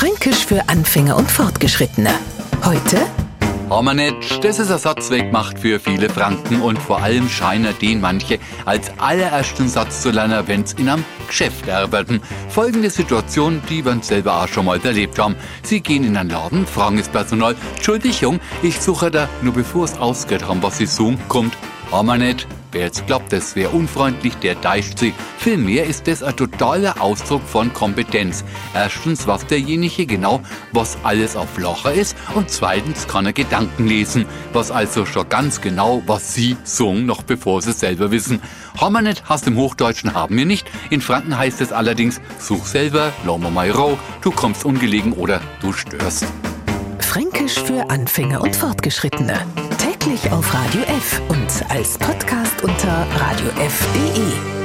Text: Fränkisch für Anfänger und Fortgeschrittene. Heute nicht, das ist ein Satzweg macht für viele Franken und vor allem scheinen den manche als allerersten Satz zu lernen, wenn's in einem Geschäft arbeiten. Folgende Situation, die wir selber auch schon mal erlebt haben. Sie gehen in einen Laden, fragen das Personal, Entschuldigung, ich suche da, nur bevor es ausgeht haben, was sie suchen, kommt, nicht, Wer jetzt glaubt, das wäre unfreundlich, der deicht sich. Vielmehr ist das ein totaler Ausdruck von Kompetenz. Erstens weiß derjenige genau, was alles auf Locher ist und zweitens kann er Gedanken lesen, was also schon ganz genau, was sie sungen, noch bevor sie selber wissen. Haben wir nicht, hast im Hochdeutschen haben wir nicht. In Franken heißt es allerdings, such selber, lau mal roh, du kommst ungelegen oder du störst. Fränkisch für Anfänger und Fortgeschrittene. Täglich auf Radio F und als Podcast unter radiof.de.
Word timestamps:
Fränkisch 0.00 0.46
für 0.46 0.66
Anfänger 0.66 1.14
und 1.14 1.30
Fortgeschrittene. 1.30 2.08
Heute 2.64 3.06
nicht, 3.92 4.42
das 4.42 4.58
ist 4.58 4.70
ein 4.70 4.78
Satzweg 4.78 5.30
macht 5.30 5.58
für 5.58 5.78
viele 5.78 6.08
Franken 6.08 6.62
und 6.62 6.78
vor 6.78 7.02
allem 7.02 7.28
scheinen 7.28 7.78
den 7.82 8.00
manche 8.00 8.38
als 8.64 8.90
allerersten 8.96 9.68
Satz 9.68 10.00
zu 10.00 10.10
lernen, 10.10 10.42
wenn's 10.46 10.72
in 10.72 10.88
einem 10.88 11.04
Geschäft 11.28 11.68
arbeiten. 11.68 12.22
Folgende 12.48 12.88
Situation, 12.88 13.60
die 13.68 13.84
wir 13.84 13.98
selber 14.00 14.42
auch 14.42 14.48
schon 14.48 14.64
mal 14.64 14.80
erlebt 14.82 15.18
haben. 15.18 15.36
Sie 15.62 15.82
gehen 15.82 16.04
in 16.04 16.16
einen 16.16 16.30
Laden, 16.30 16.66
fragen 16.66 16.96
das 16.96 17.10
Personal, 17.10 17.54
Entschuldigung, 17.74 18.40
ich 18.62 18.80
suche 18.80 19.10
da, 19.10 19.28
nur 19.42 19.52
bevor 19.52 19.84
es 19.84 19.98
ausgeht 19.98 20.48
haben, 20.48 20.62
was 20.62 20.78
sie 20.78 20.86
suchen, 20.86 21.18
kommt, 21.28 21.52
nicht, 22.16 22.46
Wer 22.72 22.82
jetzt 22.82 23.06
glaubt, 23.08 23.32
das 23.32 23.56
wäre 23.56 23.70
unfreundlich, 23.70 24.36
der 24.36 24.54
deicht 24.54 24.98
sich. 24.98 25.12
Vielmehr 25.38 25.86
ist 25.86 26.06
das 26.06 26.22
ein 26.22 26.36
totaler 26.36 27.00
Ausdruck 27.00 27.42
von 27.42 27.72
Kompetenz. 27.72 28.44
Erstens 28.74 29.26
weiß 29.26 29.46
derjenige 29.46 30.06
genau, 30.06 30.40
was 30.72 30.96
alles 31.02 31.34
auf 31.34 31.58
Locher 31.58 31.92
ist 31.92 32.16
und 32.34 32.48
zweitens 32.48 33.08
kann 33.08 33.26
er 33.26 33.32
Gedanken 33.32 33.88
lesen, 33.88 34.24
was 34.52 34.70
also 34.70 35.04
schon 35.04 35.28
ganz 35.28 35.60
genau, 35.60 36.02
was 36.06 36.34
sie 36.34 36.56
sungen, 36.62 37.06
noch 37.06 37.24
bevor 37.24 37.60
sie 37.60 37.72
selber 37.72 38.12
wissen. 38.12 38.40
Haben 38.80 38.92
wir 38.92 39.02
nicht, 39.02 39.24
hast 39.28 39.48
im 39.48 39.56
Hochdeutschen 39.56 40.14
haben 40.14 40.36
wir 40.36 40.46
nicht. 40.46 40.70
In 40.90 41.00
Franken 41.00 41.36
heißt 41.36 41.60
es 41.60 41.72
allerdings, 41.72 42.20
such 42.38 42.66
selber, 42.66 43.12
lau 43.24 43.38
mal 43.38 43.70
roh, 43.70 43.98
du 44.20 44.30
kommst 44.30 44.64
ungelegen 44.64 45.12
oder 45.12 45.40
du 45.60 45.72
störst. 45.72 46.26
Fränkisch 47.00 47.58
für 47.58 47.90
Anfänger 47.90 48.40
und 48.40 48.54
Fortgeschrittene. 48.54 49.40
Täglich 49.78 50.30
auf 50.30 50.54
Radio 50.54 50.82
F 50.82 51.20
und 51.28 51.70
als 51.70 51.98
Podcast 51.98 52.39
unter 52.90 53.18
radiof.de. 53.18 54.59